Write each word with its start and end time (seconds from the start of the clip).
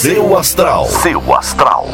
Seu 0.00 0.34
astral. 0.34 0.86
Seu 0.86 1.34
astral. 1.34 1.86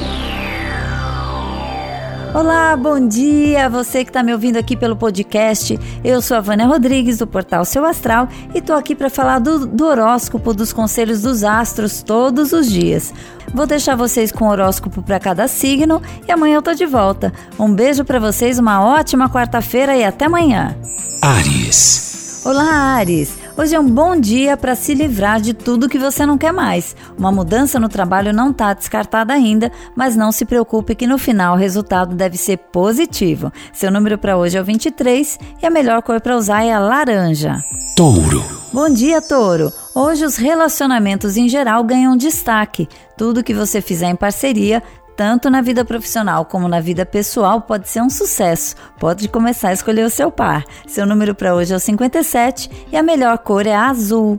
Olá, 2.33 2.77
bom 2.77 3.09
dia! 3.09 3.69
Você 3.69 4.05
que 4.05 4.11
está 4.11 4.23
me 4.23 4.33
ouvindo 4.33 4.57
aqui 4.59 4.77
pelo 4.77 4.95
podcast. 4.95 5.77
Eu 6.05 6.23
sou 6.23 6.37
a 6.37 6.41
Vânia 6.41 6.67
Rodrigues, 6.67 7.19
do 7.19 7.27
portal 7.27 7.65
Seu 7.65 7.85
Astral, 7.85 8.29
e 8.55 8.59
estou 8.59 8.77
aqui 8.77 8.95
para 8.95 9.11
falar 9.11 9.41
do, 9.41 9.67
do, 9.67 9.85
horóscopo 9.85 10.55
dos 10.55 10.73
conselhos 10.73 11.23
dos 11.23 11.43
astros 11.43 12.01
todos 12.01 12.53
os 12.53 12.71
dias. 12.71 13.13
Vou 13.53 13.67
deixar 13.67 13.97
vocês 13.97 14.31
com 14.31 14.45
o 14.45 14.51
horóscopo 14.51 15.03
para 15.03 15.19
cada 15.19 15.49
signo 15.49 16.01
e 16.29 16.31
amanhã 16.31 16.59
eu 16.59 16.63
tô 16.63 16.75
de 16.75 16.87
volta. 16.87 17.33
Um 17.59 17.75
beijo 17.75 18.05
para 18.05 18.21
vocês, 18.21 18.57
uma 18.61 18.85
ótima 18.85 19.29
quarta-feira 19.29 19.97
e 19.97 20.05
até 20.05 20.27
amanhã. 20.27 20.77
Ares. 21.21 22.43
Olá, 22.47 22.71
Ares! 22.99 23.46
Hoje 23.59 23.75
é 23.75 23.81
um 23.81 23.89
bom 23.89 24.15
dia 24.15 24.55
para 24.55 24.75
se 24.75 24.93
livrar 24.93 25.41
de 25.41 25.55
tudo 25.55 25.89
que 25.89 25.99
você 25.99 26.27
não 26.27 26.37
quer 26.37 26.53
mais. 26.53 26.95
Uma 27.17 27.33
mudança 27.33 27.81
no 27.81 27.89
trabalho 27.89 28.31
não 28.31 28.51
está 28.51 28.75
descartada 28.75 29.33
ainda, 29.33 29.73
mas 29.95 30.15
não 30.15 30.31
se 30.31 30.45
preocupe 30.45 30.95
que 30.95 31.07
no 31.07 31.17
final 31.17 31.55
o 31.55 31.59
resultado 31.59 32.15
deve 32.15 32.37
ser 32.37 32.59
positivo. 32.59 33.51
Seu 33.73 33.91
número 33.91 34.19
para 34.19 34.37
hoje 34.37 34.59
é 34.59 34.61
o 34.61 34.65
23 34.65 35.39
e 35.63 35.65
a 35.65 35.71
melhor 35.71 36.03
cor 36.03 36.21
para 36.21 36.37
usar 36.37 36.65
é 36.65 36.73
a 36.75 36.79
laranja. 36.79 37.57
Touro. 37.97 38.45
Bom 38.75 38.91
dia, 38.91 39.23
Touro. 39.23 39.73
Hoje 39.95 40.27
os 40.27 40.37
relacionamentos 40.37 41.39
em 41.39 41.49
geral 41.49 41.83
ganham 41.83 42.15
destaque. 42.15 42.87
Tudo 43.17 43.43
que 43.43 43.55
você 43.55 43.81
fizer 43.81 44.11
em 44.11 44.17
parceria 44.17 44.83
tanto 45.17 45.49
na 45.49 45.63
vida 45.63 45.85
profissional 45.85 46.45
como 46.45 46.69
na 46.69 46.79
vida 46.79 47.07
pessoal, 47.07 47.63
pode 47.63 47.89
ser 47.89 48.03
um 48.03 48.11
sucesso. 48.11 48.77
Pode 49.01 49.29
começar 49.29 49.71
a 49.71 49.73
escolher 49.73 50.05
o 50.05 50.11
seu 50.11 50.31
par. 50.31 50.65
Seu 50.87 51.07
número 51.07 51.35
para 51.35 51.55
hoje 51.55 51.73
é 51.73 51.77
o 51.77 51.81
57 51.81 52.71
e 52.93 52.97
a 52.97 53.03
melhor 53.03 53.39
cor 53.39 53.67
é 53.67 53.75
a 53.75 53.89
azul. 53.89 54.39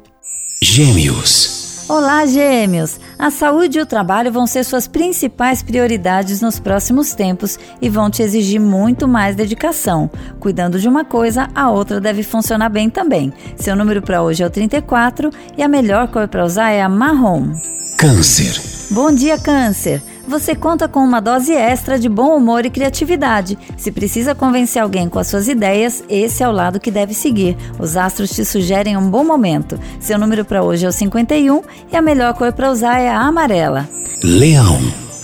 Gêmeos. 0.61 1.85
Olá, 1.89 2.25
Gêmeos! 2.25 2.99
A 3.17 3.31
saúde 3.31 3.79
e 3.79 3.81
o 3.81 3.85
trabalho 3.85 4.29
vão 4.29 4.45
ser 4.45 4.65
suas 4.65 4.89
principais 4.89 5.63
prioridades 5.63 6.41
nos 6.41 6.59
próximos 6.59 7.13
tempos 7.13 7.57
e 7.81 7.87
vão 7.87 8.09
te 8.09 8.21
exigir 8.21 8.59
muito 8.59 9.07
mais 9.07 9.37
dedicação. 9.37 10.11
Cuidando 10.37 10.79
de 10.79 10.87
uma 10.89 11.05
coisa, 11.05 11.47
a 11.55 11.69
outra 11.69 12.01
deve 12.01 12.23
funcionar 12.23 12.67
bem 12.67 12.89
também. 12.89 13.31
Seu 13.55 13.73
número 13.73 14.01
para 14.01 14.21
hoje 14.21 14.43
é 14.43 14.45
o 14.45 14.49
34 14.49 15.31
e 15.57 15.63
a 15.63 15.67
melhor 15.67 16.09
cor 16.09 16.27
para 16.27 16.43
usar 16.43 16.71
é 16.71 16.81
a 16.81 16.89
marrom. 16.89 17.53
Câncer. 17.97 18.61
Bom 18.91 19.13
dia, 19.13 19.39
Câncer! 19.39 20.16
Você 20.27 20.55
conta 20.55 20.87
com 20.87 20.99
uma 20.99 21.19
dose 21.19 21.53
extra 21.53 21.97
de 21.97 22.09
bom 22.09 22.35
humor 22.35 22.65
e 22.65 22.69
criatividade. 22.69 23.57
Se 23.77 23.91
precisa 23.91 24.35
convencer 24.35 24.81
alguém 24.81 25.07
com 25.07 25.19
as 25.19 25.27
suas 25.27 25.47
ideias, 25.47 26.03
esse 26.09 26.43
é 26.43 26.47
o 26.47 26.51
lado 26.51 26.79
que 26.79 26.91
deve 26.91 27.13
seguir. 27.13 27.57
Os 27.79 27.95
astros 27.95 28.31
te 28.31 28.43
sugerem 28.43 28.97
um 28.97 29.09
bom 29.09 29.23
momento. 29.23 29.79
Seu 29.99 30.19
número 30.19 30.43
para 30.43 30.63
hoje 30.63 30.85
é 30.85 30.89
o 30.89 30.91
51 30.91 31.61
e 31.91 31.95
a 31.95 32.01
melhor 32.01 32.33
cor 32.33 32.51
para 32.51 32.71
usar 32.71 32.99
é 32.99 33.09
a 33.09 33.21
amarela. 33.21 33.87
Leão. 34.23 34.79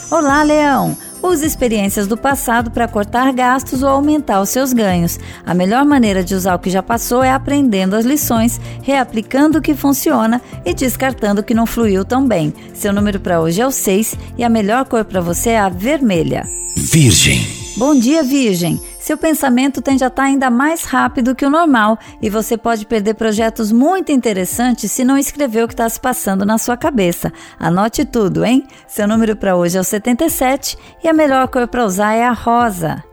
Olá, 0.10 0.44
Leão! 0.44 0.96
Use 1.24 1.46
experiências 1.46 2.06
do 2.06 2.18
passado 2.18 2.70
para 2.70 2.86
cortar 2.86 3.32
gastos 3.32 3.82
ou 3.82 3.88
aumentar 3.88 4.42
os 4.42 4.50
seus 4.50 4.74
ganhos. 4.74 5.18
A 5.46 5.54
melhor 5.54 5.86
maneira 5.86 6.22
de 6.22 6.36
usar 6.36 6.54
o 6.54 6.60
que 6.60 6.70
já 6.70 6.84
passou 6.84 7.24
é 7.24 7.32
aprendendo 7.32 7.96
as 7.96 8.06
lições, 8.06 8.60
reaplicando 8.82 9.60
o 9.60 9.62
que 9.62 9.74
funciona 9.74 10.42
e 10.66 10.74
descartando 10.74 11.40
o 11.40 11.44
que 11.44 11.54
não 11.54 11.66
fluiu 11.66 12.04
tão 12.04 12.28
bem. 12.28 12.54
Seu 12.74 12.92
número 12.92 13.22
para 13.22 13.40
hoje 13.40 13.62
é 13.62 13.66
o 13.66 13.72
6 13.72 14.18
e 14.38 14.44
a 14.44 14.50
melhor 14.50 14.84
cor 14.84 15.06
para 15.06 15.22
você 15.22 15.52
é 15.52 15.60
a 15.60 15.70
vermelha. 15.70 16.46
Virgem. 16.76 17.63
Bom 17.76 17.96
dia, 17.96 18.22
Virgem! 18.22 18.80
seu 19.04 19.18
pensamento 19.18 19.82
tende 19.82 20.02
a 20.04 20.08
estar 20.08 20.24
ainda 20.24 20.50
mais 20.50 20.84
rápido 20.84 21.36
que 21.36 21.46
o 21.46 21.50
normal 21.50 22.00
e 22.22 22.30
você 22.30 22.56
pode 22.56 22.86
perder 22.86 23.16
projetos 23.16 23.70
muito 23.70 24.14
interessantes 24.14 24.92
se 24.92 25.04
não 25.04 25.18
escrever 25.18 25.64
o 25.64 25.68
que 25.68 25.74
está 25.74 25.90
se 25.90 26.00
passando 26.00 26.46
na 26.46 26.58
sua 26.58 26.78
cabeça. 26.78 27.34
Anote 27.60 28.06
tudo, 28.06 28.46
hein? 28.46 28.66
Seu 28.88 29.06
número 29.06 29.36
para 29.36 29.58
hoje 29.58 29.78
é 29.78 29.82
o 29.82 29.84
77 29.84 30.78
e 31.04 31.08
a 31.10 31.14
melhor 31.14 31.50
cor 31.50 31.68
para 31.68 31.86
usar 31.86 32.14
é 32.14 32.24
a 32.24 32.32
rosa. 32.32 33.04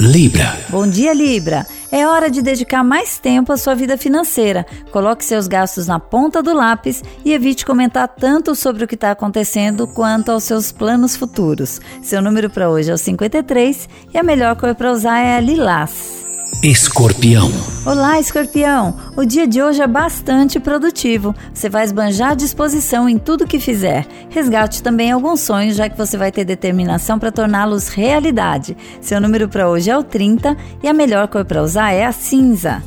Libra. 0.00 0.58
Bom 0.70 0.88
dia, 0.88 1.12
Libra. 1.12 1.64
É 1.90 2.06
hora 2.06 2.30
de 2.30 2.42
dedicar 2.42 2.84
mais 2.84 3.18
tempo 3.18 3.50
à 3.50 3.56
sua 3.56 3.74
vida 3.74 3.96
financeira. 3.96 4.66
Coloque 4.90 5.24
seus 5.24 5.48
gastos 5.48 5.86
na 5.86 5.98
ponta 5.98 6.42
do 6.42 6.52
lápis 6.52 7.02
e 7.24 7.32
evite 7.32 7.64
comentar 7.64 8.06
tanto 8.08 8.54
sobre 8.54 8.84
o 8.84 8.88
que 8.88 8.94
está 8.94 9.10
acontecendo 9.10 9.86
quanto 9.86 10.30
aos 10.30 10.44
seus 10.44 10.70
planos 10.70 11.16
futuros. 11.16 11.80
Seu 12.02 12.20
número 12.20 12.50
para 12.50 12.68
hoje 12.68 12.90
é 12.90 12.94
o 12.94 12.98
53 12.98 13.88
e 14.12 14.18
a 14.18 14.22
melhor 14.22 14.56
cor 14.56 14.74
para 14.74 14.92
usar 14.92 15.18
é 15.18 15.36
a 15.36 15.40
lilás. 15.40 16.17
Escorpião. 16.62 17.52
Olá, 17.86 18.18
Escorpião! 18.18 18.96
O 19.16 19.24
dia 19.24 19.46
de 19.46 19.62
hoje 19.62 19.80
é 19.80 19.86
bastante 19.86 20.58
produtivo. 20.58 21.32
Você 21.54 21.68
vai 21.68 21.84
esbanjar 21.84 22.32
a 22.32 22.34
disposição 22.34 23.08
em 23.08 23.16
tudo 23.16 23.46
que 23.46 23.60
fizer. 23.60 24.04
Resgate 24.28 24.82
também 24.82 25.12
alguns 25.12 25.38
sonhos, 25.38 25.76
já 25.76 25.88
que 25.88 25.96
você 25.96 26.16
vai 26.16 26.32
ter 26.32 26.44
determinação 26.44 27.16
para 27.16 27.30
torná-los 27.30 27.86
realidade. 27.86 28.76
Seu 29.00 29.20
número 29.20 29.48
para 29.48 29.68
hoje 29.68 29.88
é 29.88 29.96
o 29.96 30.02
30 30.02 30.56
e 30.82 30.88
a 30.88 30.92
melhor 30.92 31.28
cor 31.28 31.44
para 31.44 31.62
usar 31.62 31.92
é 31.92 32.04
a 32.04 32.10
cinza. 32.10 32.82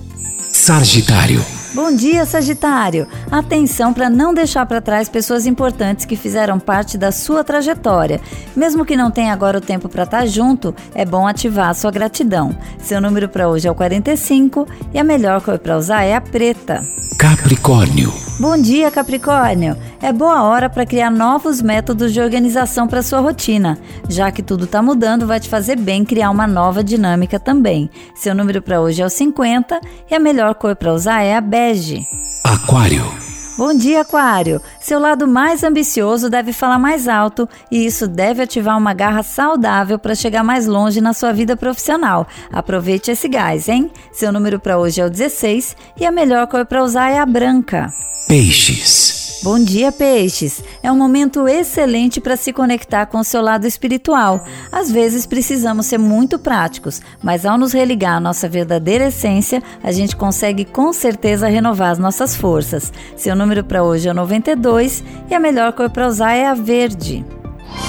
Sagitário. 0.52 1.42
Bom 1.74 1.96
dia, 1.96 2.26
Sagitário! 2.26 3.08
Atenção 3.32 3.94
para 3.94 4.09
não 4.09 4.34
deixar 4.34 4.66
para 4.66 4.82
trás 4.82 5.08
pessoas 5.08 5.46
importantes 5.46 6.04
que 6.04 6.18
fizeram 6.18 6.59
parte 6.59 6.98
da 6.98 7.14
sua 7.14 7.46
trajetória. 7.46 8.20
Mesmo 8.54 8.84
que 8.84 8.98
não 8.98 9.09
tenha 9.09 9.32
agora 9.32 9.58
o 9.58 9.62
tempo 9.62 9.88
para 9.88 10.04
estar 10.04 10.20
tá 10.20 10.26
junto, 10.26 10.76
é 10.94 11.06
bom 11.06 11.26
ativar 11.26 11.70
a 11.70 11.74
sua 11.74 11.90
gratidão. 11.90 12.54
Seu 12.78 13.00
número 13.00 13.30
para 13.30 13.48
hoje 13.48 13.70
é 13.70 13.72
o 13.72 13.76
45 13.76 14.68
e 14.94 15.00
a 15.00 15.04
melhor 15.04 15.42
cor 15.42 15.58
para 15.59 15.78
usar 15.78 16.04
é 16.04 16.14
a 16.14 16.20
preta. 16.20 17.01
Capricórnio. 17.22 18.12
Bom 18.40 18.59
dia, 18.59 18.90
Capricórnio. 18.90 19.78
É 20.02 20.12
boa 20.12 20.42
hora 20.42 20.68
para 20.68 20.88
criar 20.88 21.12
novos 21.12 21.62
métodos 21.62 22.12
de 22.12 22.20
organização 22.20 22.88
para 22.88 23.04
sua 23.04 23.20
rotina. 23.20 23.78
Já 24.09 24.32
que 24.32 24.42
tudo 24.42 24.64
está 24.66 24.82
mudando, 24.82 25.28
vai 25.28 25.40
te 25.40 25.48
fazer 25.48 25.76
bem 25.76 26.04
criar 26.04 26.32
uma 26.32 26.48
nova 26.48 26.84
dinâmica 26.84 27.40
também. 27.40 27.92
Seu 28.16 28.34
número 28.34 28.59
para 28.59 28.82
hoje 28.82 29.04
é 29.04 29.06
o 29.06 29.09
50 29.09 29.80
e 30.09 30.16
a 30.16 30.20
melhor 30.20 30.56
cor 30.56 30.76
para 30.76 30.92
usar 30.92 31.22
é 31.22 31.36
a 31.36 31.42
bege. 31.42 32.08
Aquário. 32.44 33.21
Bom 33.62 33.76
dia, 33.76 34.02
Aquário! 34.02 34.60
Seu 34.80 35.00
lado 35.00 35.28
mais 35.28 35.64
ambicioso 35.64 36.32
deve 36.32 36.52
falar 36.52 36.80
mais 36.80 37.08
alto 37.08 37.48
e 37.70 37.86
isso 37.86 38.08
deve 38.08 38.42
ativar 38.42 38.76
uma 38.76 38.92
garra 38.92 39.22
saudável 39.22 40.00
para 40.00 40.16
chegar 40.16 40.44
mais 40.44 40.66
longe 40.66 41.00
na 41.00 41.14
sua 41.14 41.32
vida 41.32 41.56
profissional. 41.56 42.26
Aproveite 42.52 43.12
esse 43.12 43.28
gás, 43.28 43.70
hein? 43.70 43.92
Seu 44.12 44.32
número 44.32 44.60
para 44.60 44.80
hoje 44.80 45.00
é 45.00 45.06
o 45.06 45.12
16 45.12 45.76
e 45.96 46.04
a 46.08 46.12
melhor 46.12 46.48
cor 46.48 46.66
para 46.66 46.84
usar 46.84 47.12
é 47.12 47.20
a 47.20 47.26
branca. 47.28 47.94
Peixes. 48.28 49.21
Bom 49.44 49.57
dia, 49.57 49.91
peixes! 49.91 50.63
É 50.84 50.91
um 50.91 50.96
momento 50.96 51.47
excelente 51.47 52.22
para 52.22 52.35
se 52.35 52.53
conectar 52.53 53.07
com 53.07 53.18
o 53.18 53.24
seu 53.24 53.41
lado 53.41 53.66
espiritual. 53.66 54.46
Às 54.72 54.91
vezes 54.91 55.25
precisamos 55.25 55.88
ser 55.88 55.97
muito 55.97 56.38
práticos, 56.38 57.02
mas 57.24 57.44
ao 57.44 57.57
nos 57.57 57.74
religar 57.74 58.18
à 58.18 58.19
nossa 58.19 58.47
verdadeira 58.47 59.07
essência, 59.07 59.63
a 59.84 59.91
gente 59.91 60.16
consegue 60.16 60.63
com 60.63 60.94
certeza 60.94 61.47
renovar 61.47 61.90
as 61.90 61.97
nossas 61.97 62.35
forças. 62.35 62.94
Seu 63.18 63.35
número 63.35 63.63
para 63.63 63.84
hoje 63.84 64.07
é 64.07 64.13
92 64.13 65.03
e 65.28 65.34
a 65.34 65.40
melhor 65.40 65.73
cor 65.73 65.90
para 65.90 66.08
usar 66.08 66.34
é 66.34 66.46
a 66.46 66.53
verde. 66.53 67.25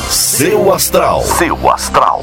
Seu 0.08 0.72
astral. 0.72 1.22
Seu 1.22 1.70
astral. 1.70 2.22